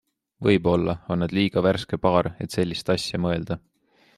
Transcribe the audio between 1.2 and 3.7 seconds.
nad liiga värske paar, et sellist asja mõelda.